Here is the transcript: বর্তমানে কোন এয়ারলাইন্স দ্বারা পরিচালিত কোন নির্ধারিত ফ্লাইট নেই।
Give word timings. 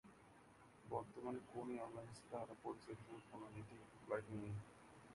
বর্তমানে 0.85 1.39
কোন 1.51 1.67
এয়ারলাইন্স 1.71 2.17
দ্বারা 2.29 2.55
পরিচালিত 2.63 2.99
কোন 3.07 3.41
নির্ধারিত 3.55 3.91
ফ্লাইট 4.03 4.25
নেই। 4.33 4.53